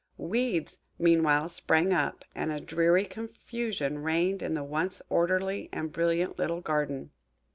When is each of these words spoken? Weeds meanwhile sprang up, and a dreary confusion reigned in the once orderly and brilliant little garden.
Weeds 0.17 0.79
meanwhile 0.97 1.47
sprang 1.47 1.93
up, 1.93 2.25
and 2.33 2.51
a 2.51 2.59
dreary 2.59 3.05
confusion 3.05 3.99
reigned 3.99 4.41
in 4.41 4.55
the 4.55 4.63
once 4.63 5.03
orderly 5.11 5.69
and 5.71 5.91
brilliant 5.91 6.39
little 6.39 6.59
garden. 6.59 7.11